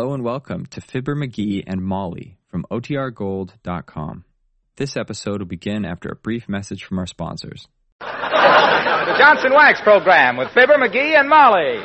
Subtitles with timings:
[0.00, 4.24] Hello and welcome to Fibber McGee and Molly from OTRGold.com.
[4.76, 7.68] This episode will begin after a brief message from our sponsors.
[8.00, 11.80] The Johnson Wax Program with Fibber, McGee, and Molly.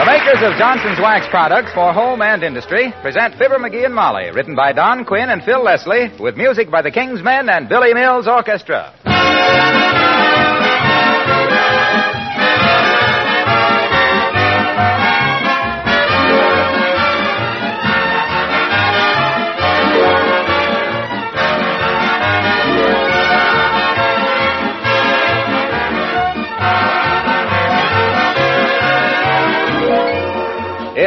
[0.00, 4.32] The makers of Johnson's Wax products for home and industry present Fibber, McGee, and Molly,
[4.32, 7.94] written by Don Quinn and Phil Leslie, with music by the King's Men and Billy
[7.94, 9.99] Mills Orchestra.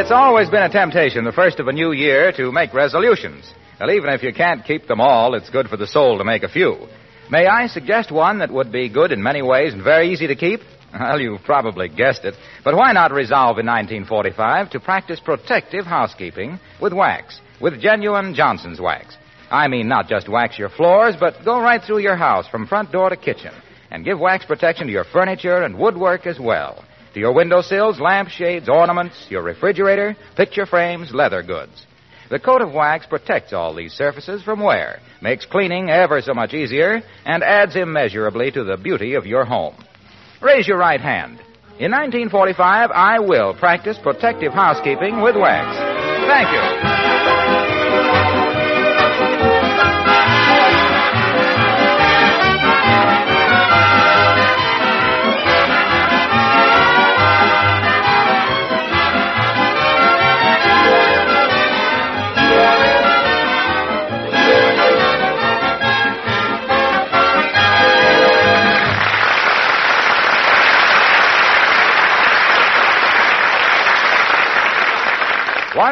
[0.03, 3.50] It's always been a temptation, the first of a new year, to make resolutions.
[3.80, 6.44] Well, even if you can't keep them all, it's good for the soul to make
[6.44, 6.89] a few.
[7.30, 10.36] May I suggest one that would be good in many ways and very easy to
[10.36, 10.62] keep?
[10.94, 12.36] Well, you've probably guessed it.
[12.64, 18.80] But why not resolve in 1945 to practice protective housekeeping with wax, with genuine Johnson's
[18.80, 19.17] wax?
[19.50, 22.92] I mean, not just wax your floors, but go right through your house from front
[22.92, 23.53] door to kitchen
[23.90, 28.67] and give wax protection to your furniture and woodwork as well to your windowsills, lampshades,
[28.67, 31.86] ornaments, your refrigerator, picture frames, leather goods.
[32.29, 36.53] The coat of wax protects all these surfaces from wear, makes cleaning ever so much
[36.53, 39.75] easier, and adds immeasurably to the beauty of your home.
[40.41, 41.39] Raise your right hand.
[41.79, 45.77] In 1945, I will practice protective housekeeping with wax.
[46.27, 46.51] Thank
[47.77, 47.83] you.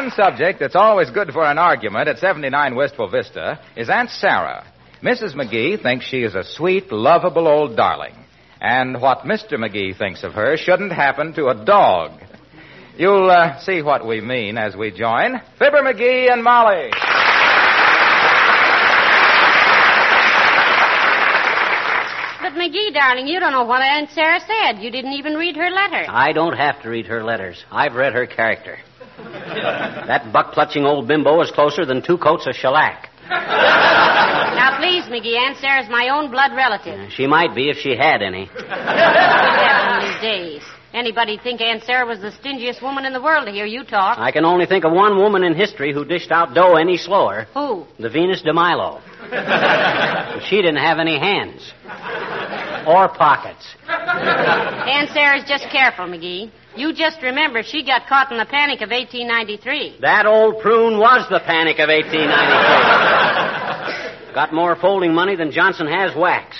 [0.02, 4.66] One subject that's always good for an argument at 79 Wistful Vista is Aunt Sarah.
[5.00, 5.36] Mrs.
[5.36, 8.16] McGee thinks she is a sweet, lovable old darling.
[8.60, 9.52] And what Mr.
[9.52, 12.20] McGee thinks of her shouldn't happen to a dog.
[12.98, 16.90] You'll uh, see what we mean as we join Fibber McGee and Molly.
[22.42, 24.82] But McGee, darling, you don't know what Aunt Sarah said.
[24.82, 26.06] You didn't even read her letter.
[26.08, 27.64] I don't have to read her letters.
[27.70, 28.78] I've read her character.
[29.18, 33.10] That buck clutching old bimbo is closer than two coats of shellac.
[33.28, 37.10] Now, please, McGee, Aunt Sarah's my own blood relative.
[37.12, 38.46] She might be if she had any.
[38.46, 40.62] Heavenly days.
[40.94, 44.18] Anybody'd think Aunt Sarah was the stingiest woman in the world to hear you talk.
[44.18, 47.46] I can only think of one woman in history who dished out dough any slower.
[47.54, 47.86] Who?
[47.98, 49.00] The Venus de Milo.
[50.48, 51.72] she didn't have any hands.
[52.86, 53.64] Or pockets.
[53.88, 56.50] Aunt Sarah's just careful, McGee.
[56.74, 59.98] You just remember she got caught in the panic of 1893.
[60.00, 64.32] That old prune was the panic of 1893.
[64.34, 66.56] Got more folding money than Johnson has wax.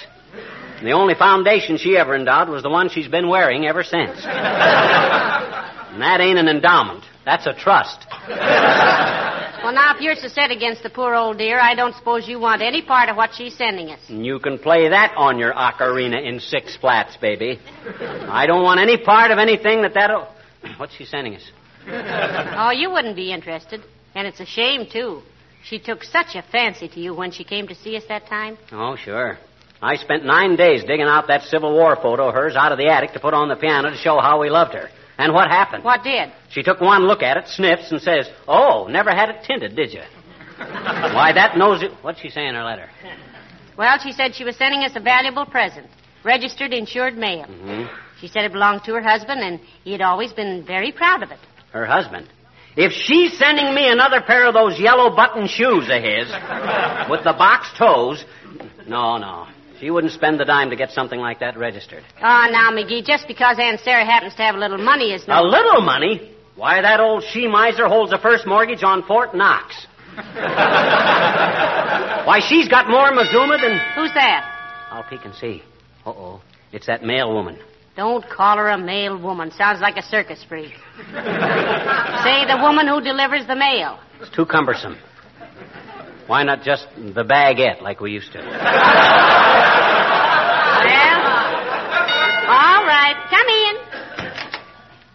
[0.77, 4.17] And the only foundation she ever endowed was the one she's been wearing ever since.
[4.25, 7.05] and that ain't an endowment.
[7.25, 8.06] That's a trust.
[9.62, 12.41] Well, now, if you're so set against the poor old dear, I don't suppose you
[12.41, 14.00] want any part of what she's sending us.
[14.09, 17.61] You can play that on your ocarina in six flats, baby.
[18.00, 20.27] I don't want any part of anything that that'll.
[20.78, 21.49] What's she sending us?
[21.87, 23.82] Oh, you wouldn't be interested.
[24.16, 25.22] And it's a shame, too.
[25.62, 28.59] She took such a fancy to you when she came to see us that time.
[28.72, 29.38] Oh, sure.
[29.81, 32.88] I spent nine days digging out that Civil War photo of hers out of the
[32.88, 34.91] attic to put on the piano to show how we loved her.
[35.19, 35.84] And what happened?
[35.84, 36.33] What did?
[36.50, 39.93] She took one look at it, sniffs, and says, Oh, never had it tinted, did
[39.93, 40.00] you?
[40.59, 41.93] Why, that knows it.
[42.03, 42.89] What's she say in her letter?
[43.77, 45.87] Well, she said she was sending us a valuable present,
[46.25, 47.45] registered insured mail.
[47.45, 47.84] hmm
[48.21, 51.31] She said it belonged to her husband, and he had always been very proud of
[51.31, 51.39] it.
[51.73, 52.29] Her husband.
[52.77, 56.29] If she's sending me another pair of those yellow button shoes of his
[57.11, 58.25] with the box toes,
[58.87, 59.47] no, no.
[59.82, 62.04] She wouldn't spend the dime to get something like that registered.
[62.19, 65.40] Oh, now, McGee, just because Aunt Sarah happens to have a little money is no.
[65.40, 66.31] A little money?
[66.55, 69.88] Why, that old she miser holds the first mortgage on Fort Knox.
[70.14, 70.20] Why,
[72.49, 73.81] she's got more Mazuma than.
[73.96, 74.88] Who's that?
[74.93, 75.64] I'll peek and see.
[76.06, 76.40] Uh oh.
[76.70, 77.58] It's that mail woman.
[77.96, 79.50] Don't call her a mail woman.
[79.50, 80.70] Sounds like a circus freak.
[80.96, 83.99] Say the woman who delivers the mail.
[84.20, 84.96] It's too cumbersome.
[86.28, 88.38] Why not just the baguette like we used to?
[90.84, 93.17] Well, all right.
[93.31, 93.76] Come in.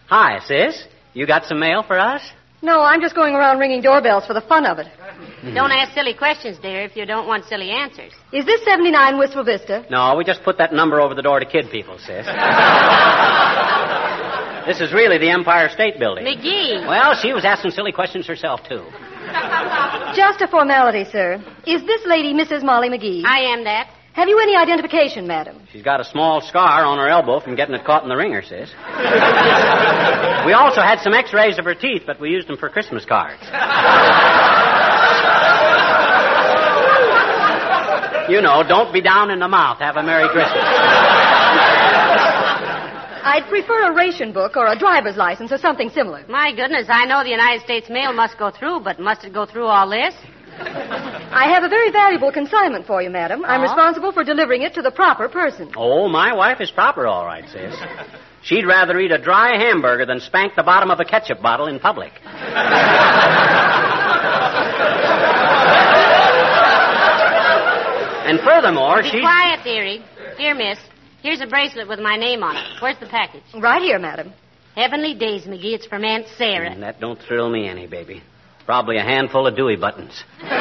[0.08, 0.86] Hi, sis.
[1.14, 2.22] You got some mail for us?
[2.60, 4.88] No, I'm just going around ringing doorbells for the fun of it.
[4.88, 5.54] Hmm.
[5.54, 8.12] Don't ask silly questions, dear, if you don't want silly answers.
[8.32, 9.84] Is this 79 Wistful Vista?
[9.90, 12.26] No, we just put that number over the door to kid people, sis.
[14.66, 16.24] this is really the Empire State Building.
[16.24, 16.84] McGee.
[16.86, 18.84] Well, she was asking silly questions herself, too.
[20.16, 21.34] Just a formality, sir.
[21.66, 22.64] Is this lady Mrs.
[22.64, 23.22] Molly McGee?
[23.24, 23.90] I am that.
[24.18, 25.62] Have you any identification, madam?
[25.70, 28.42] She's got a small scar on her elbow from getting it caught in the wringer,
[28.42, 28.68] sis.
[30.44, 33.40] we also had some x-rays of her teeth, but we used them for Christmas cards.
[38.28, 39.78] you know, don't be down in the mouth.
[39.78, 40.66] Have a Merry Christmas.
[43.22, 46.24] I'd prefer a ration book or a driver's license or something similar.
[46.28, 49.46] My goodness, I know the United States mail must go through, but must it go
[49.46, 50.12] through all this?
[51.30, 53.44] I have a very valuable consignment for you, madam.
[53.44, 55.72] I'm responsible for delivering it to the proper person.
[55.76, 57.74] Oh, my wife is proper, all right, sis.
[58.42, 61.80] She'd rather eat a dry hamburger than spank the bottom of a ketchup bottle in
[61.80, 62.12] public.
[68.28, 69.20] and furthermore, Be she's.
[69.20, 70.02] quiet, dearie.
[70.36, 70.78] Here, miss.
[71.22, 72.64] Here's a bracelet with my name on it.
[72.80, 73.42] Where's the package?
[73.54, 74.32] Right here, madam.
[74.76, 75.74] Heavenly days, McGee.
[75.74, 76.70] It's from Aunt Sarah.
[76.70, 78.22] And that don't thrill me any, baby.
[78.68, 80.12] Probably a handful of Dewey buttons.
[80.42, 80.58] Well,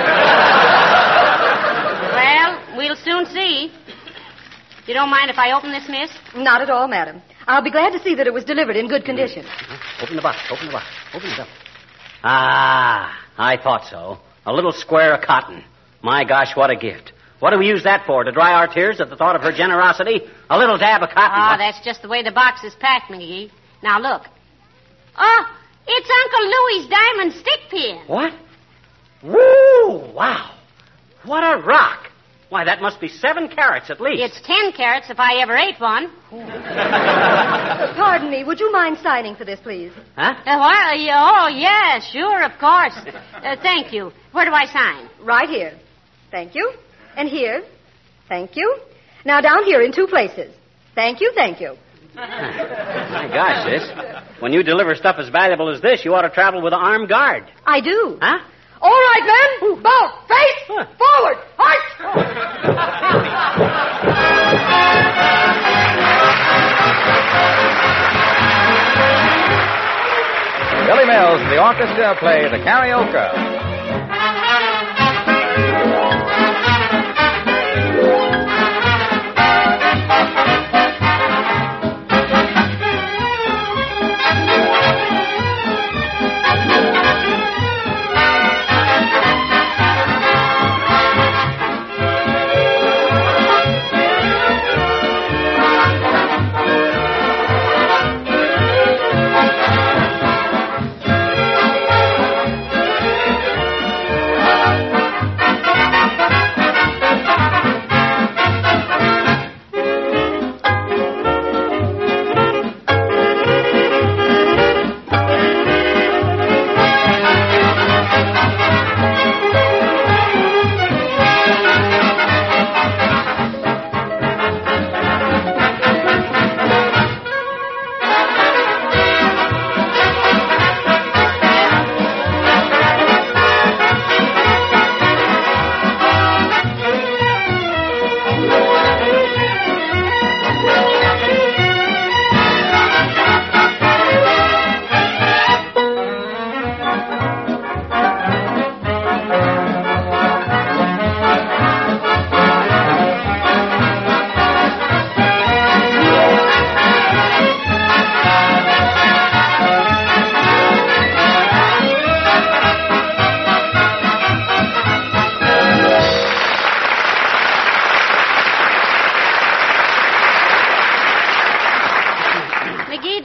[2.77, 3.69] we'll soon see.
[4.86, 6.09] You don't mind if I open this, miss?
[6.33, 7.21] Not at all, madam.
[7.48, 9.45] I'll be glad to see that it was delivered in good condition.
[10.01, 10.38] Open the box.
[10.50, 10.86] Open the box.
[11.13, 11.50] Open it up.
[12.24, 14.19] Ah, I thought so.
[14.45, 15.62] A little square of cotton.
[16.01, 17.12] My gosh, what a gift.
[17.39, 18.24] What do we use that for?
[18.24, 20.21] To dry our tears at the thought of her generosity?
[20.50, 21.42] A little dab of cotton.
[21.44, 23.51] Oh, What- that's just the way the box is packed, McGee.
[23.83, 24.21] Now look.
[25.18, 25.45] Oh,
[25.88, 28.04] it's Uncle Louie's diamond stick pin.
[28.07, 28.34] What?
[29.24, 30.13] Woo!
[30.13, 30.56] Wow.
[31.25, 32.07] What a rock.
[32.50, 34.22] Why, that must be seven carats at least.
[34.24, 36.10] It's ten carats if I ever ate one.
[37.98, 39.92] Pardon me, would you mind signing for this, please?
[40.16, 40.34] Huh?
[40.45, 40.94] Uh, what?
[40.94, 42.94] Uh, yeah, oh, yeah, sure, of course.
[43.38, 44.12] Uh, thank you.
[44.31, 45.07] Where do I sign?
[45.22, 45.78] Right here.
[46.31, 46.74] Thank you.
[47.16, 47.63] And here.
[48.28, 48.78] Thank you.
[49.24, 50.54] Now down here in two places.
[50.95, 51.75] Thank you, thank you.
[52.15, 53.83] My gosh, sis.
[54.39, 57.09] When you deliver stuff as valuable as this, you ought to travel with an armed
[57.09, 57.44] guard.
[57.65, 58.18] I do.
[58.21, 58.39] Huh?
[58.81, 59.81] All right, men.
[59.81, 60.24] Bow.
[60.27, 60.63] Face.
[60.68, 60.86] Huh.
[60.98, 61.38] Forward.
[61.57, 61.88] March.
[70.88, 73.47] Billy Mills and the orchestra play the karaoke.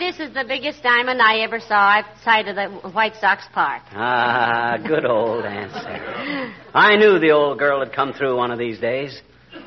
[0.02, 3.82] This is the biggest diamond I ever saw outside of the White Sox Park.
[3.92, 6.52] Ah, good old Aunt Sarah.
[6.75, 9.23] I knew the old girl had come through one of these days.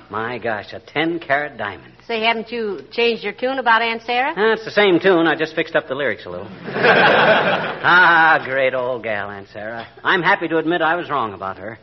[0.09, 1.93] My gosh, a 10 carat diamond.
[2.05, 4.33] Say, haven't you changed your tune about Aunt Sarah?
[4.35, 5.25] Ah, it's the same tune.
[5.25, 6.49] I just fixed up the lyrics a little.
[6.65, 9.87] ah, great old gal, Aunt Sarah.
[10.03, 11.79] I'm happy to admit I was wrong about her.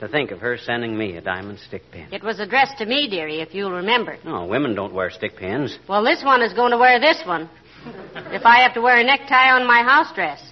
[0.00, 2.08] To think of her sending me a diamond stick pin.
[2.12, 4.18] It was addressed to me, dearie, if you'll remember.
[4.26, 5.78] No, women don't wear stick pins.
[5.88, 7.48] Well, this one is going to wear this one.
[8.32, 10.42] If I have to wear a necktie on my house dress.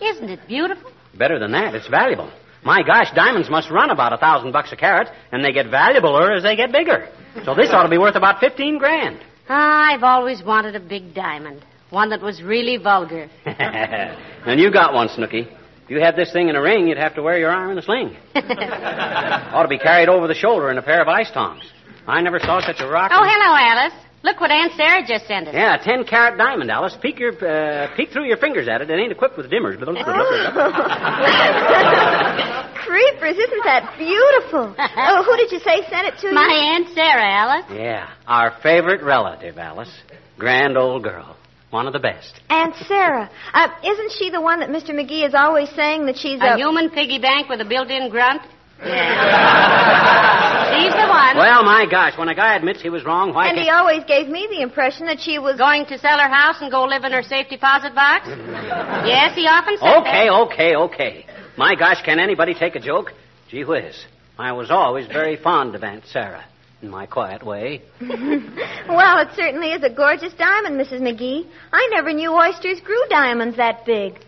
[0.00, 0.90] Isn't it beautiful?
[1.16, 2.30] Better than that, it's valuable.
[2.64, 6.36] My gosh, diamonds must run about a thousand bucks a carat, and they get valuabler
[6.36, 7.08] as they get bigger.
[7.44, 9.20] So this ought to be worth about fifteen grand.
[9.48, 11.64] I've always wanted a big diamond.
[11.90, 13.30] One that was really vulgar.
[13.44, 15.48] and you got one, Snooky.
[15.84, 17.78] If you had this thing in a ring, you'd have to wear your arm in
[17.78, 18.14] a sling.
[18.34, 21.62] Ought to be carried over the shoulder in a pair of ice tongs.
[22.06, 23.10] I never saw such a rock.
[23.14, 23.94] Oh, hello, Alice.
[24.22, 25.54] Look what Aunt Sarah just sent us.
[25.54, 26.96] Yeah, a ten carat diamond, Alice.
[27.00, 28.90] Peek your uh, peek through your fingers at it.
[28.90, 29.78] It ain't equipped with dimmers.
[29.78, 29.88] But
[32.74, 34.74] Creepers, isn't that beautiful?
[35.00, 36.34] Oh, who did you say sent it to you?
[36.34, 37.64] My Aunt Sarah, Alice.
[37.70, 39.90] yeah, our favorite relative, Alice.
[40.38, 41.36] Grand old girl.
[41.70, 42.40] One of the best.
[42.50, 43.30] Aunt Sarah.
[43.52, 44.90] Uh, isn't she the one that Mr.
[44.90, 46.56] McGee is always saying that she's A a...
[46.56, 48.42] human piggy bank with a built-in grunt.
[48.84, 50.78] Yeah.
[50.78, 51.36] She's the one.
[51.36, 53.64] Well, my gosh, when a guy admits he was wrong, why and can't...
[53.64, 55.56] he always gave me the impression that she was...
[55.58, 58.28] Going to sell her house and go live in her safe deposit box?
[58.28, 60.46] yes, he often said Okay, that.
[60.52, 61.26] okay, okay.
[61.56, 63.12] My gosh, can anybody take a joke?
[63.50, 64.06] Gee whiz.
[64.38, 66.44] I was always very fond of Aunt Sarah,
[66.80, 67.82] in my quiet way.
[68.00, 71.00] well, it certainly is a gorgeous diamond, Mrs.
[71.00, 71.44] McGee.
[71.72, 74.20] I never knew oysters grew diamonds that big.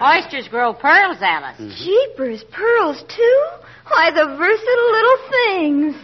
[0.00, 1.58] Oysters grow pearls, Alice.
[1.78, 3.46] Jeepers, pearls, too?
[3.88, 5.96] Why, the versatile little things.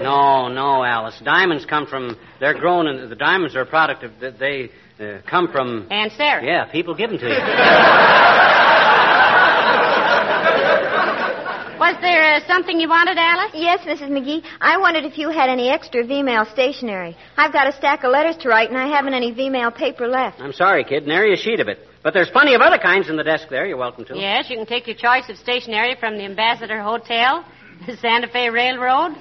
[0.03, 1.17] No, no, Alice.
[1.23, 2.17] Diamonds come from.
[2.41, 4.11] They're grown, and the diamonds are a product of.
[4.19, 5.87] They uh, come from.
[5.89, 6.43] Aunt Sarah.
[6.43, 7.31] Yeah, people give them to you.
[11.79, 13.51] Was there uh, something you wanted, Alice?
[13.53, 14.09] Yes, Mrs.
[14.09, 14.43] McGee.
[14.61, 17.17] I wondered if you had any extra V-mail stationery.
[17.35, 20.39] I've got a stack of letters to write, and I haven't any V-mail paper left.
[20.39, 21.05] I'm sorry, kid.
[21.05, 21.79] Nary a sheet of it.
[22.01, 23.65] But there's plenty of other kinds in the desk there.
[23.65, 24.15] You're welcome to.
[24.17, 27.45] Yes, you can take your choice of stationery from the Ambassador Hotel,
[27.87, 29.15] the Santa Fe Railroad,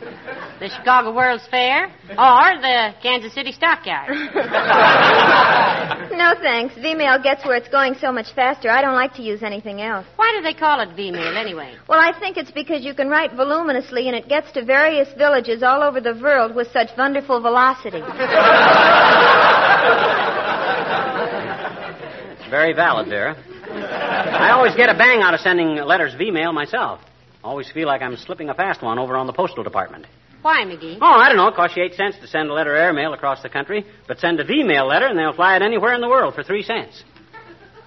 [0.60, 4.10] the Chicago World's Fair, or the Kansas City Stockyard.
[6.12, 6.74] No, thanks.
[6.74, 8.70] V-mail gets where it's going so much faster.
[8.70, 10.06] I don't like to use anything else.
[10.16, 11.74] Why do they call it V-mail anyway?
[11.88, 15.62] Well, I think it's because you can write voluminously, and it gets to various villages
[15.62, 18.02] all over the world with such wonderful velocity.
[22.32, 23.34] It's very valid, Vera.
[23.72, 27.00] I always get a bang out of sending letters V-mail myself.
[27.44, 30.06] Always feel like I'm slipping a fast one over on the postal department.
[30.42, 30.98] Why, McGee?
[31.00, 31.48] Oh, I don't know.
[31.48, 34.40] It costs you eight cents to send a letter airmail across the country, but send
[34.40, 37.04] a V-mail letter and they'll fly it anywhere in the world for three cents.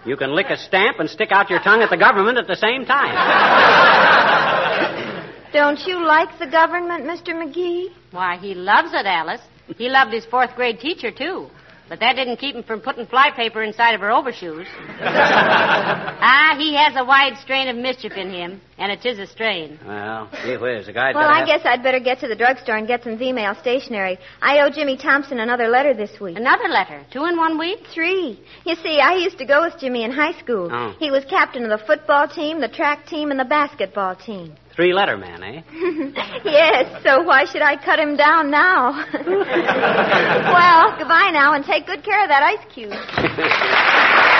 [0.05, 2.55] You can lick a stamp and stick out your tongue at the government at the
[2.55, 3.15] same time.
[5.53, 7.29] Don't you like the government, Mr.
[7.29, 7.88] McGee?
[8.12, 9.41] Why, he loves it, Alice.
[9.77, 11.50] He loved his fourth grade teacher, too.
[11.87, 14.65] But that didn't keep him from putting flypaper inside of her overshoes.
[14.99, 19.79] ah, he has a wide strain of mischief in him, and it is a strain.
[19.85, 21.13] Well, gee whiz, a guy.
[21.13, 24.17] Well, I have- guess I'd better get to the drugstore and get some V-mail stationery.
[24.41, 26.37] I owe Jimmy Thompson another letter this week.
[26.37, 27.05] Another letter.
[27.11, 27.79] Two in one week?
[27.93, 28.39] Three.
[28.65, 30.69] You see, I used to go with Jimmy in high school.
[30.71, 30.95] Oh.
[30.97, 34.55] He was captain of the football team, the track team, and the basketball team.
[34.75, 35.62] Three letter man, eh?
[36.44, 38.91] yes, so why should I cut him down now?
[39.13, 42.91] well, goodbye now, and take good care of that ice cube.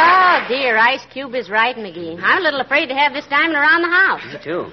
[0.00, 2.22] Oh, dear, Ice Cube is right, McGee.
[2.22, 4.22] I'm a little afraid to have this diamond around the house.
[4.32, 4.70] Me too.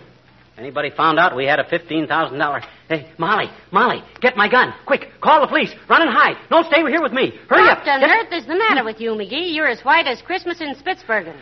[0.56, 2.62] Anybody found out we had a fifteen thousand dollar?
[2.88, 5.10] Hey, Molly, Molly, get my gun, quick!
[5.20, 5.74] Call the police.
[5.89, 6.38] Run and hide.
[6.51, 7.34] Don't stay here with me.
[7.50, 7.80] Hurry up!
[7.80, 9.56] What on Get- earth is the matter with you, McGee?
[9.56, 11.36] You're as white as Christmas in Spitsbergen.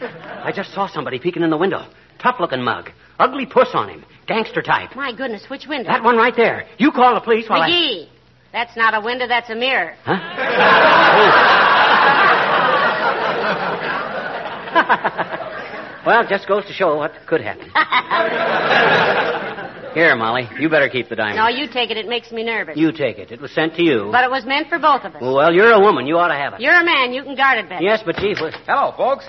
[0.00, 1.84] I just saw somebody peeking in the window.
[2.18, 4.96] Tough-looking mug, ugly puss on him, gangster type.
[4.96, 5.90] My goodness, which window?
[5.90, 6.66] That one right there.
[6.78, 7.70] You call the police while I.
[7.70, 8.08] McGee,
[8.52, 9.94] that's not a window, that's a mirror.
[16.10, 17.70] well, just goes to show what could happen.
[19.94, 21.36] Here, Molly, you better keep the diamond.
[21.36, 21.96] No, you take it.
[21.96, 22.76] It makes me nervous.
[22.76, 23.30] You take it.
[23.30, 24.08] It was sent to you.
[24.10, 25.22] But it was meant for both of us.
[25.22, 26.08] Well, you're a woman.
[26.08, 26.60] You ought to have it.
[26.60, 27.12] You're a man.
[27.12, 27.84] You can guard it better.
[27.84, 28.54] Yes, but gee, whiz.
[28.66, 29.24] Hello, folks.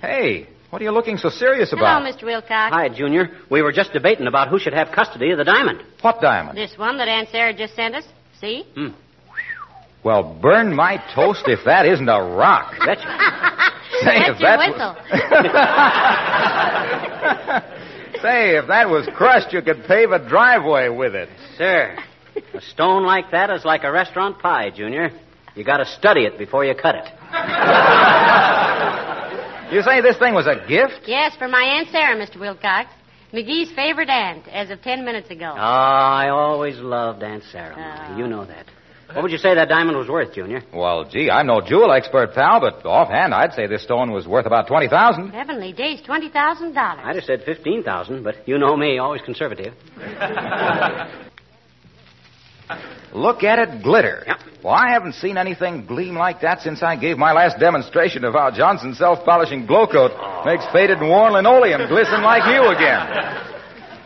[0.00, 2.02] Hey, what are you looking so serious about?
[2.02, 2.12] Hello.
[2.12, 2.24] Mr.
[2.24, 2.74] Wilcox.
[2.74, 3.30] Hi, Junior.
[3.48, 5.80] We were just debating about who should have custody of the diamond.
[6.00, 6.58] What diamond?
[6.58, 8.04] This one that Aunt Sarah just sent us.
[8.40, 8.64] See?
[8.74, 8.88] Hmm.
[10.06, 12.74] Well, burn my toast if that isn't a rock.
[12.78, 13.02] Betcha.
[14.04, 14.94] Say, That's if your that whistle.
[18.22, 21.28] Say, if that was crushed, you could pave a driveway with it.
[21.58, 21.98] Sir,
[22.54, 25.10] a stone like that is like a restaurant pie, Junior.
[25.56, 27.08] You got to study it before you cut it.
[29.72, 31.08] You say this thing was a gift?
[31.08, 32.38] yes, for my Aunt Sarah, Mr.
[32.38, 32.88] Wilcox.
[33.32, 35.52] McGee's favorite aunt, as of ten minutes ago.
[35.52, 37.74] Oh, I always loved Aunt Sarah.
[37.76, 38.16] Oh.
[38.16, 38.66] You know that.
[39.12, 40.62] What would you say that diamond was worth, Junior?
[40.74, 44.46] Well, gee, I'm no jewel expert, pal, but offhand, I'd say this stone was worth
[44.46, 47.00] about 20000 Heavenly days, twenty thousand dollars.
[47.04, 49.74] I'd have said fifteen thousand, but you know me, always conservative.
[53.14, 54.24] Look at it glitter.
[54.26, 54.36] Yep.
[54.64, 58.34] Well, I haven't seen anything gleam like that since I gave my last demonstration of
[58.34, 60.10] how Johnson's self-polishing glow coat
[60.44, 63.55] makes faded and worn linoleum glisten like new again.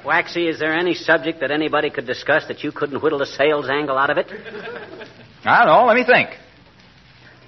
[0.04, 3.68] Waxy, is there any subject that anybody could discuss that you couldn't whittle a sales
[3.68, 4.26] angle out of it?
[5.44, 5.84] I don't know.
[5.86, 6.30] Let me think.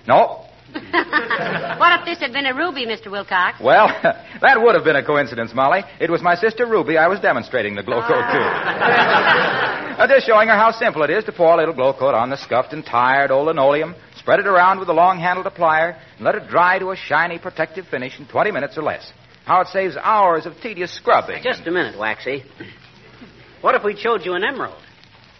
[0.06, 0.46] No.
[0.72, 3.10] what if this had been a ruby, Mr.
[3.10, 3.60] Wilcox?
[3.60, 3.88] Well,
[4.40, 5.82] that would have been a coincidence, Molly.
[6.00, 9.72] It was my sister Ruby I was demonstrating the glow coat to.
[9.92, 12.30] Uh, just showing her how simple it is to pour a little glow coat on
[12.30, 16.24] the scuffed and tired old linoleum, spread it around with a long handled applier, and
[16.24, 19.12] let it dry to a shiny protective finish in 20 minutes or less.
[19.44, 21.42] How it saves hours of tedious scrubbing.
[21.42, 22.44] Just a minute, Waxy.
[23.60, 24.82] What if we showed you an emerald?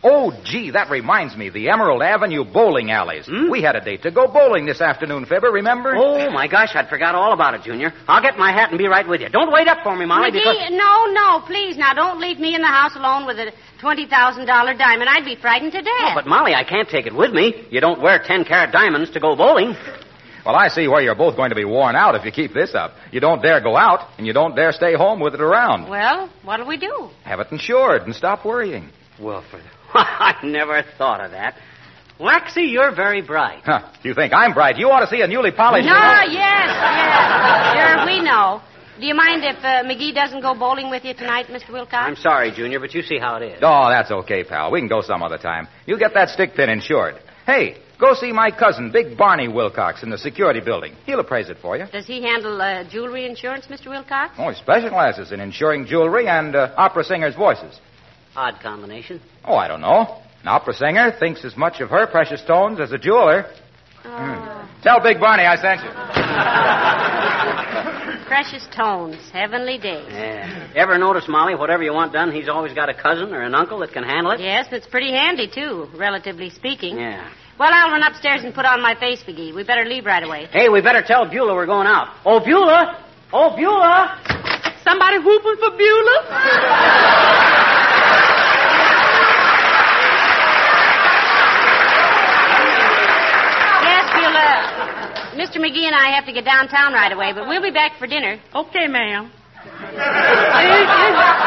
[0.05, 1.49] Oh, gee, that reminds me.
[1.49, 3.27] The Emerald Avenue bowling alleys.
[3.27, 3.49] Hmm?
[3.49, 5.95] We had a date to go bowling this afternoon, Fibber, remember?
[5.97, 7.93] Oh, my gosh, I'd forgot all about it, Junior.
[8.09, 9.29] I'll get my hat and be right with you.
[9.29, 10.71] Don't wait up for me, Molly, McGee, because...
[10.73, 14.09] no, no, please, now don't leave me in the house alone with a $20,000
[14.77, 15.09] diamond.
[15.09, 16.03] I'd be frightened to death.
[16.03, 17.67] Oh, but Molly, I can't take it with me.
[17.71, 19.77] You don't wear 10 carat diamonds to go bowling.
[20.45, 22.75] Well, I see where you're both going to be worn out if you keep this
[22.75, 22.95] up.
[23.13, 25.89] You don't dare go out, and you don't dare stay home with it around.
[25.89, 27.11] Well, what'll we do?
[27.25, 28.91] Have it insured and stop worrying.
[29.21, 29.61] Well, for...
[29.95, 31.57] I never thought of that.
[32.19, 33.63] Waxy, you're very bright.
[33.65, 33.91] Huh.
[34.03, 34.79] You think I'm bright?
[34.79, 35.87] You ought to see a newly polished.
[35.87, 37.97] No, yes, yes.
[37.97, 38.63] Sure, we know.
[39.01, 41.73] Do you mind if uh, McGee doesn't go bowling with you tonight, Mr.
[41.73, 41.95] Wilcox?
[41.95, 43.59] I'm sorry, Junior, but you see how it is.
[43.63, 44.71] Oh, that's okay, pal.
[44.71, 45.67] We can go some other time.
[45.87, 47.17] You get that stick pin insured.
[47.47, 50.95] Hey, go see my cousin, Big Barney Wilcox, in the security building.
[51.07, 51.87] He'll appraise it for you.
[51.87, 53.87] Does he handle uh, jewelry insurance, Mr.
[53.87, 54.35] Wilcox?
[54.39, 57.79] Oh, he specializes in insuring jewelry and uh, opera singers' voices.
[58.35, 59.21] Odd combination.
[59.45, 60.21] Oh, I don't know.
[60.43, 63.47] An opera singer thinks as much of her precious stones as a jeweler.
[64.05, 64.69] Oh.
[64.83, 65.91] Tell Big Barney I sent you.
[68.27, 70.09] Precious tones, heavenly days.
[70.11, 70.73] Yeah.
[70.75, 73.79] Ever notice, Molly, whatever you want done, he's always got a cousin or an uncle
[73.81, 74.41] that can handle it?
[74.41, 76.97] Yes, it's pretty handy, too, relatively speaking.
[76.99, 77.31] Yeah.
[77.59, 79.55] Well, I'll run upstairs and put on my face, McGee.
[79.55, 80.47] We better leave right away.
[80.51, 82.09] Hey, we better tell Beulah we're going out.
[82.25, 83.05] Oh, Beulah!
[83.33, 84.19] Oh, Beulah!
[84.85, 87.33] Somebody whooping for Beulah?
[93.83, 94.55] Yes, Beulah.
[95.37, 95.59] Mr.
[95.61, 98.39] McGee and I have to get downtown right away, but we'll be back for dinner.
[98.55, 99.31] Okay, ma'am.
[99.65, 101.43] in, in-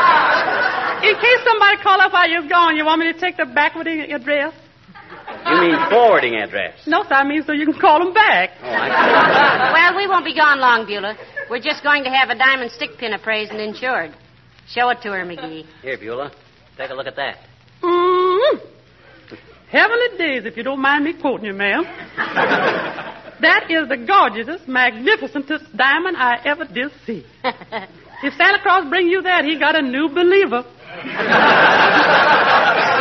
[1.05, 4.11] in case somebody call up while you're gone, you want me to take the backwarding
[4.11, 4.53] address?
[5.45, 6.73] You mean forwarding address?
[6.87, 8.51] No, sir, I mean so you can call them back.
[8.61, 9.73] Oh, I see.
[9.73, 11.15] Well, we won't be gone long, Beulah.
[11.49, 14.15] We're just going to have a diamond stick pin appraised and insured.
[14.67, 15.65] Show it to her, McGee.
[15.83, 16.31] Here, Beulah.
[16.77, 17.37] Take a look at that.
[17.81, 18.59] mm
[19.69, 21.83] Heavenly days, if you don't mind me quoting you, ma'am.
[23.41, 27.25] that is the gorgeousest, magnificentest diamond I ever did see.
[28.23, 30.63] If Santa Claus bring you that, he got a new believer.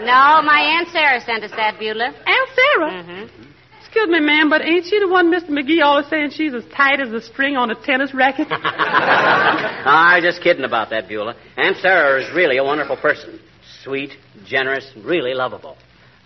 [0.00, 2.06] No, my Aunt Sarah sent us that, Beulah.
[2.06, 2.90] Aunt Sarah.
[2.90, 3.50] Mm-hmm.
[3.80, 5.50] Excuse me, ma'am, but ain't she the one Mr.
[5.50, 8.46] McGee always saying she's as tight as a string on a tennis racket?
[8.50, 11.34] I'm just kidding about that, Beulah.
[11.56, 13.40] Aunt Sarah is really a wonderful person.
[13.82, 14.12] Sweet,
[14.44, 15.76] generous, really lovable.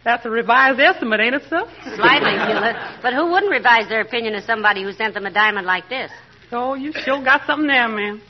[0.05, 1.63] That's a revised estimate, ain't it, sir?
[1.97, 2.99] Slightly, Beulah.
[3.03, 6.11] But who wouldn't revise their opinion of somebody who sent them a diamond like this?
[6.53, 8.21] Oh, you sure got something there, ma'am.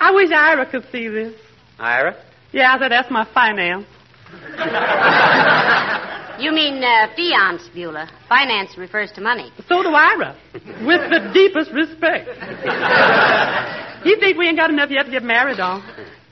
[0.00, 1.34] I wish Ira could see this.
[1.78, 2.16] Ira?
[2.52, 3.84] Yeah, I said that's my finance.
[6.38, 8.08] You mean uh, fiance, Beulah.
[8.28, 9.50] Finance refers to money.
[9.68, 12.28] So do Ira, with the deepest respect.
[14.04, 15.82] he think we ain't got enough yet to get married on.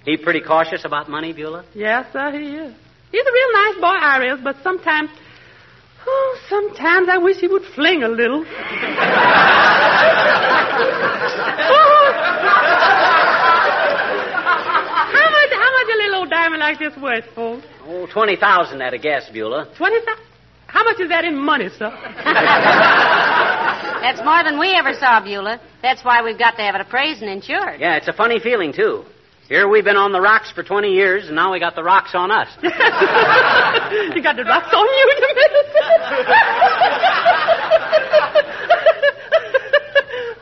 [0.05, 1.65] He pretty cautious about money, Beulah?
[1.75, 2.73] Yes, sir, he is.
[3.11, 5.11] He's a real nice boy, Ira is, but sometimes,
[6.07, 8.45] oh, sometimes I wish he would fling a little.
[8.45, 8.53] how
[15.35, 15.51] much?
[15.51, 17.65] How much a little old diamond like this worth, folks?
[17.85, 19.73] Oh, 20000 at a guess, Beulah.
[19.77, 20.25] Twenty thousand.
[20.67, 21.91] How much is that in money, sir?
[24.03, 25.61] That's more than we ever saw, Beulah.
[25.81, 27.79] That's why we've got to have it appraised and insured.
[27.81, 29.05] Yeah, it's a funny feeling, too.
[29.49, 32.11] Here we've been on the rocks for 20 years, and now we got the rocks
[32.15, 32.49] on us.
[32.63, 32.71] you
[34.21, 35.35] got the rocks on you, you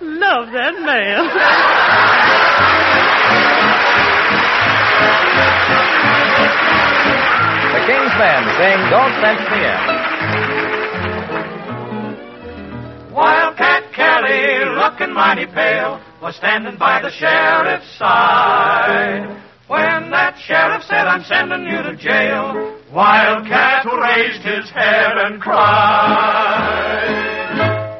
[0.01, 0.21] mean?
[0.21, 2.34] Love that man.
[8.25, 9.85] Don't Fence Me In.
[13.13, 19.27] Wildcat Kelly, looking mighty pale, was standing by the sheriff's side.
[19.69, 25.61] When that sheriff said, I'm sending you to jail, Wildcat raised his head and cried.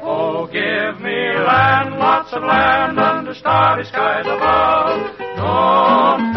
[0.01, 5.17] Oh, give me land, lots of land under starry skies above.
[5.37, 6.33] Don't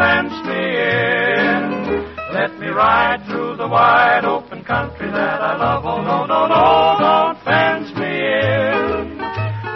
[2.79, 5.83] ride through the wide open country that I love.
[5.85, 6.63] Oh, no, no, no,
[7.03, 9.19] don't fence me in.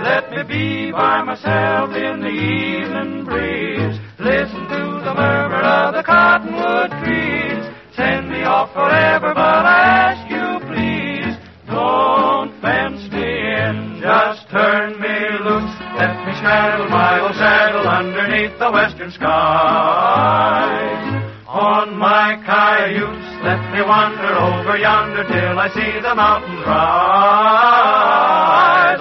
[0.07, 3.99] Let me be by myself in the evening breeze.
[4.23, 7.67] Listen to the murmur of the cottonwood trees.
[7.99, 11.35] Send me off forever, but I ask you, please,
[11.67, 13.99] don't fence me in.
[13.99, 15.75] Just turn me loose.
[15.99, 20.42] Let me straddle my old saddle underneath the western sky.
[24.73, 26.73] Over yonder till I see the mountains rise.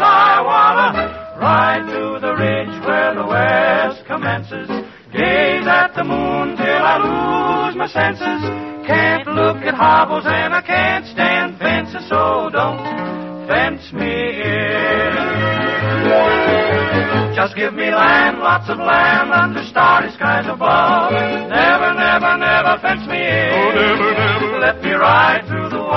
[0.04, 0.92] I wanna
[1.40, 4.68] ride to the ridge where the west commences.
[5.14, 8.44] Gaze at the moon till I lose my senses.
[8.86, 15.32] Can't look at hobbles and I can't stand fences, so don't fence me in.
[17.34, 21.14] Just give me land, lots of land under starry skies above.
[21.14, 23.56] Never, never, never fence me in.
[23.56, 24.60] Oh, never, never.
[24.60, 25.31] Let me ride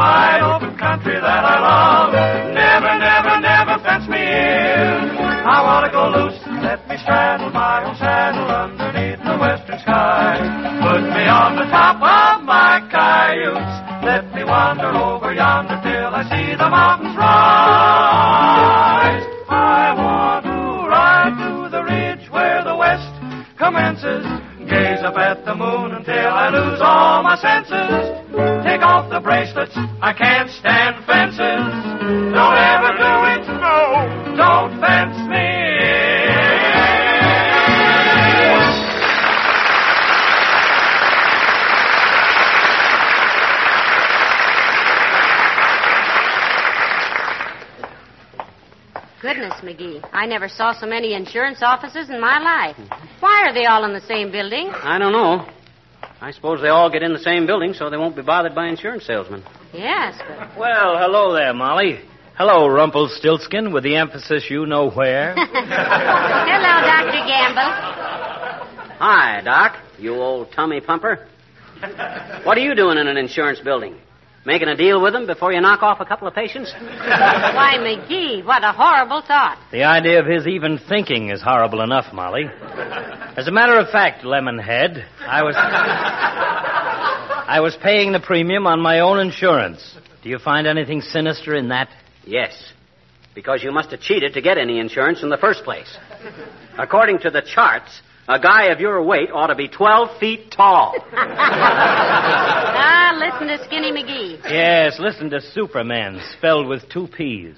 [0.05, 2.13] wide open country that I love.
[2.53, 5.01] Never, never, never fence me in.
[5.49, 6.41] I want to go loose.
[6.61, 10.37] Let me straddle my own saddle underneath the western sky.
[10.85, 13.75] Put me on the top of my cayuse.
[14.05, 19.04] Let me wander over yonder till I see the mountains rise.
[27.55, 28.65] All my senses.
[28.65, 31.39] Take off the bracelets, I can't stand fences.
[31.39, 35.65] Don't ever do it, no, don't fence me.
[49.23, 50.07] Goodness, McGee.
[50.13, 52.77] I never saw so many insurance offices in my life.
[53.21, 54.69] Why are they all in the same building?
[54.69, 55.47] I don't know.
[56.25, 58.69] I suppose they all get in the same building so they won't be bothered by
[58.69, 59.45] insurance salesmen.
[59.75, 60.59] Yes, but.
[60.59, 62.01] Well, hello there, Molly.
[62.39, 65.35] Hello, Rumpelstiltskin, with the emphasis you know where.
[65.37, 67.27] Hello, Dr.
[67.29, 67.71] Gamble.
[69.01, 69.77] Hi, Doc.
[69.99, 71.29] You old tummy pumper.
[72.45, 73.95] What are you doing in an insurance building?
[74.47, 76.71] Making a deal with them before you knock off a couple of patients?
[76.79, 79.59] Why, McGee, what a horrible thought.
[79.73, 82.45] the idea of his even thinking is horrible enough, Molly.
[83.37, 85.55] As a matter of fact, Lemonhead, I was.
[87.47, 89.97] I was paying the premium on my own insurance.
[90.23, 91.89] Do you find anything sinister in that?
[92.27, 92.73] Yes.
[93.35, 95.97] Because you must have cheated to get any insurance in the first place.
[96.79, 100.95] According to the charts, a guy of your weight ought to be 12 feet tall.
[102.87, 104.41] Ah, listen to Skinny McGee.
[104.45, 107.55] Yes, listen to Superman, spelled with two P's.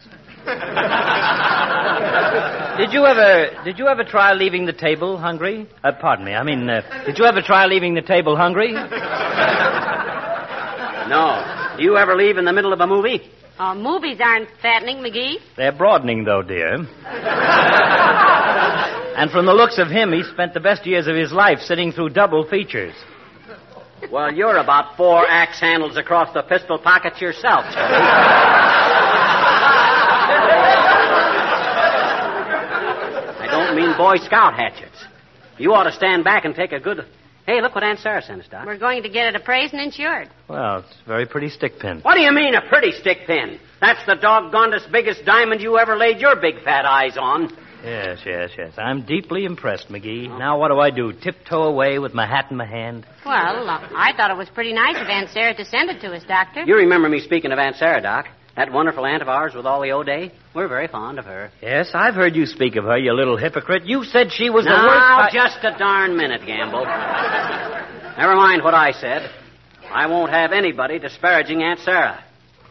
[2.76, 5.66] did you ever did you ever try leaving the table hungry?
[5.82, 6.32] Uh, pardon me.
[6.34, 8.72] I mean, uh, did you ever try leaving the table hungry?
[11.08, 11.74] No.
[11.76, 13.20] Do you ever leave in the middle of a movie?
[13.58, 15.36] Oh, movies aren't fattening, McGee.
[15.56, 16.76] They're broadening, though, dear.
[19.16, 21.90] and from the looks of him, he spent the best years of his life sitting
[21.92, 22.94] through double features.
[24.10, 27.96] Well, you're about four axe handles across the pistol pockets yourself, Cherry.
[33.40, 35.04] I don't mean Boy Scout hatchets.
[35.58, 37.06] You ought to stand back and take a good.
[37.46, 38.66] Hey, look what Aunt Sarah sent us, Doc.
[38.66, 40.28] We're going to get it appraised and insured.
[40.48, 42.00] Well, it's a very pretty stick pin.
[42.00, 43.60] What do you mean, a pretty stick pin?
[43.80, 47.56] That's the doggonedest biggest diamond you ever laid your big fat eyes on.
[47.86, 48.72] Yes, yes, yes.
[48.76, 50.28] I'm deeply impressed, McGee.
[50.36, 51.12] Now what do I do?
[51.12, 53.06] Tiptoe away with my hat in my hand?
[53.24, 56.12] Well, uh, I thought it was pretty nice of Aunt Sarah to send it to
[56.12, 56.64] us, Doctor.
[56.64, 58.26] You remember me speaking of Aunt Sarah, Doc?
[58.56, 60.32] That wonderful aunt of ours with all the old O'Day?
[60.54, 61.50] We're very fond of her.
[61.62, 63.84] Yes, I've heard you speak of her, you little hypocrite.
[63.84, 65.28] You said she was the now, worst.
[65.28, 66.84] I- just a darn minute, Gamble.
[66.84, 69.30] Never mind what I said.
[69.92, 72.24] I won't have anybody disparaging Aunt Sarah.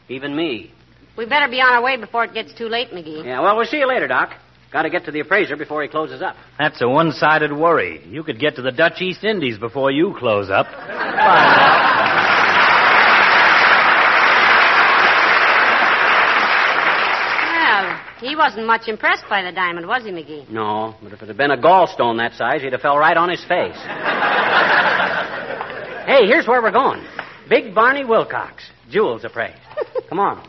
[0.09, 0.71] Even me.
[1.15, 3.23] We better be on our way before it gets too late, McGee.
[3.23, 4.33] Yeah, well, we'll see you later, Doc.
[4.75, 6.35] Got to get to the appraiser before he closes up.
[6.59, 8.05] That's a one-sided worry.
[8.09, 10.67] You could get to the Dutch East Indies before you close up.
[17.55, 20.49] Well, he wasn't much impressed by the diamond, was he, McGee?
[20.49, 23.29] No, but if it had been a gallstone that size, he'd have fell right on
[23.29, 23.77] his face.
[26.05, 27.01] hey, here's where we're going.
[27.47, 29.55] Big Barney Wilcox, jewels appraised.
[30.09, 30.45] Come on.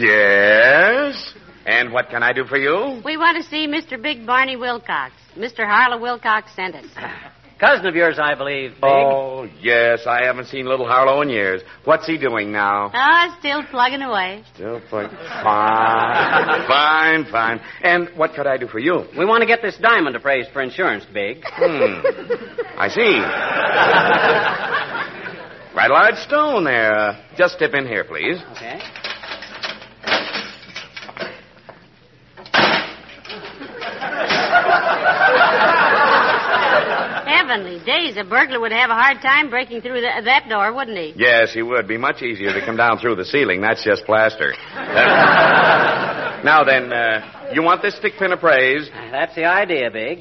[0.00, 1.29] Yes?
[1.66, 3.02] And what can I do for you?
[3.04, 4.00] We want to see Mr.
[4.00, 5.12] Big Barney Wilcox.
[5.36, 5.66] Mr.
[5.66, 6.86] Harlow Wilcox sent us.
[7.60, 8.84] Cousin of yours, I believe, Big.
[8.84, 10.06] Oh, yes.
[10.06, 11.60] I haven't seen little Harlow in years.
[11.84, 12.90] What's he doing now?
[12.94, 14.42] Oh, still plugging away.
[14.54, 15.10] Still put...
[15.10, 16.66] Fine.
[16.66, 17.60] fine, fine.
[17.82, 19.04] And what could I do for you?
[19.18, 21.42] We want to get this diamond appraised for insurance, Big.
[21.44, 22.00] Hmm.
[22.78, 23.20] I see.
[25.72, 26.92] Right a large stone there.
[26.92, 28.42] Uh, just step in here, please.
[28.56, 28.80] Okay.
[37.50, 40.96] Heavenly days, a burglar would have a hard time breaking through th- that door, wouldn't
[40.96, 41.14] he?
[41.16, 41.88] Yes, he would.
[41.88, 43.60] Be much easier to come down through the ceiling.
[43.60, 44.54] That's just plaster.
[46.44, 48.92] Now then, uh, you want this stick pin appraised?
[49.10, 50.20] That's the idea, Big.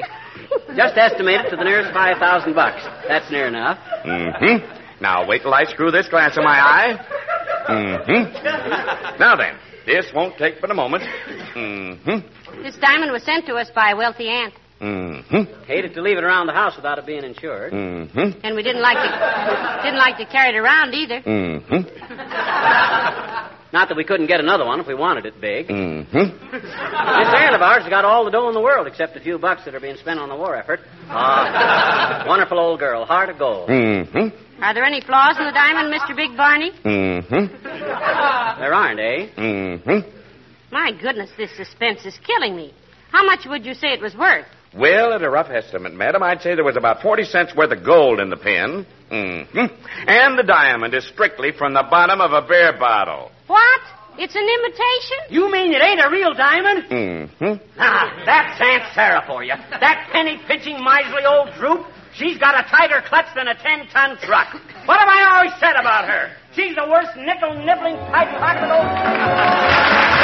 [0.76, 2.84] Just estimate it to the nearest 5,000 bucks.
[3.08, 3.78] That's near enough.
[4.04, 5.02] Mm-hmm.
[5.02, 6.98] Now, wait till I screw this glass in my eye.
[7.70, 9.20] Mm-hmm.
[9.20, 11.04] Now then, this won't take but a moment.
[11.56, 12.64] Mm-hmm.
[12.64, 15.64] This diamond was sent to us by a wealthy aunt, Mm-hmm.
[15.66, 17.74] Hated to leave it around the house without it being insured.
[17.74, 18.40] Mm-hmm.
[18.44, 21.22] and we didn't like to didn't like to carry it around either.
[21.22, 21.82] Mm-hmm.
[23.72, 25.68] Not that we couldn't get another one if we wanted it big.
[25.68, 26.18] Mm-hmm.
[26.18, 29.38] This aunt of ours has got all the dough in the world except a few
[29.38, 30.80] bucks that are being spent on the war effort.
[31.08, 33.70] Ah, wonderful old girl, heart of gold.
[33.70, 34.64] Mm-hmm.
[34.64, 36.16] Are there any flaws in the diamond, Mr.
[36.16, 36.72] Big Barney?
[36.84, 37.66] Mm-hmm.
[38.60, 39.28] There aren't, eh?
[39.38, 40.10] Mm-hmm.
[40.72, 42.74] My goodness, this suspense is killing me.
[43.12, 44.46] How much would you say it was worth?
[44.76, 47.84] Well, at a rough estimate, madam, I'd say there was about 40 cents worth of
[47.84, 48.86] gold in the pin.
[49.12, 49.66] Mm-hmm.
[50.08, 53.32] And the diamond is strictly from the bottom of a beer bottle.
[53.48, 53.82] What?
[54.20, 55.18] It's an imitation?
[55.32, 56.84] You mean it ain't a real diamond?
[56.90, 57.80] Mm-hmm.
[57.80, 59.54] Ah, that's Aunt Sarah for you.
[59.80, 61.88] That penny pinching, miserly old droop.
[62.14, 64.54] She's got a tighter clutch than a ten ton truck.
[64.86, 66.36] What have I always said about her?
[66.54, 70.19] She's the worst nickel nibbling pipe pocket old.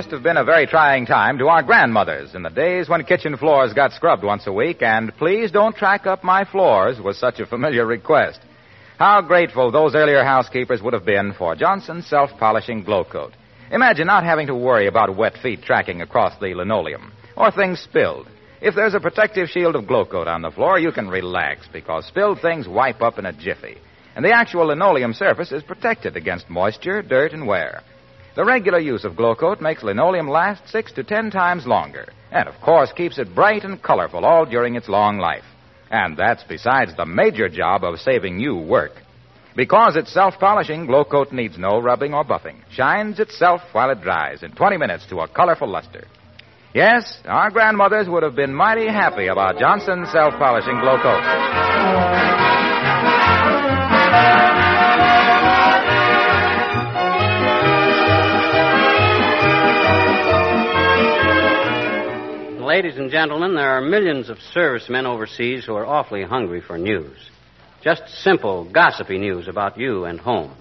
[0.00, 3.36] Must have been a very trying time to our grandmothers in the days when kitchen
[3.36, 7.38] floors got scrubbed once a week, and please don't track up my floors was such
[7.38, 8.40] a familiar request.
[8.98, 13.34] How grateful those earlier housekeepers would have been for Johnson's self polishing glow coat.
[13.70, 18.26] Imagine not having to worry about wet feet tracking across the linoleum or things spilled.
[18.62, 22.06] If there's a protective shield of glow coat on the floor, you can relax because
[22.06, 23.76] spilled things wipe up in a jiffy.
[24.16, 27.82] And the actual linoleum surface is protected against moisture, dirt, and wear.
[28.36, 32.48] The regular use of Glow Coat makes linoleum last six to ten times longer, and
[32.48, 35.44] of course keeps it bright and colorful all during its long life.
[35.90, 38.92] And that's besides the major job of saving you work.
[39.56, 42.58] Because it's self-polishing, Glow Coat needs no rubbing or buffing.
[42.70, 46.06] Shines itself while it dries in 20 minutes to a colorful luster.
[46.72, 51.24] Yes, our grandmothers would have been mighty happy about Johnson's self-polishing Glow Coat.
[62.70, 67.16] Ladies and gentlemen, there are millions of servicemen overseas who are awfully hungry for news.
[67.82, 70.56] Just simple, gossipy news about you and home.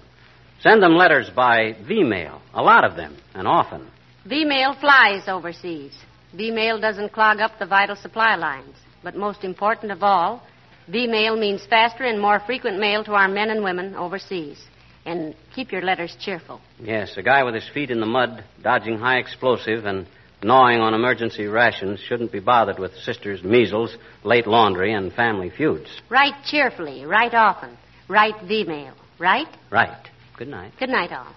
[0.60, 3.88] Send them letters by V-mail, a lot of them, and often.
[4.26, 5.94] V-mail flies overseas.
[6.34, 8.76] V-mail doesn't clog up the vital supply lines.
[9.04, 10.42] But most important of all,
[10.88, 14.60] V-mail means faster and more frequent mail to our men and women overseas.
[15.06, 16.60] And keep your letters cheerful.
[16.82, 20.08] Yes, a guy with his feet in the mud, dodging high explosive, and
[20.44, 25.90] gnawing on emergency rations shouldn't be bothered with sisters' measles, late laundry, and family feuds.
[26.10, 27.78] Write cheerfully, write often.
[28.08, 28.94] Write V-mail.
[29.20, 29.48] Right?
[29.70, 30.08] Right.
[30.38, 30.72] Good night.
[30.80, 31.28] Good night, all.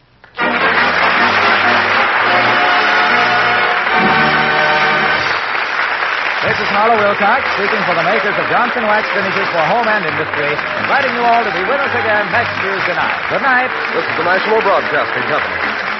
[6.43, 10.03] This is Harlow Wilcox speaking for the makers of Johnson Wax Finishes for Home and
[10.03, 10.51] Industry,
[10.83, 13.31] inviting you all to be with us again next Tuesday night.
[13.31, 13.71] Good night.
[13.95, 15.92] This is the National Broadcasting Company.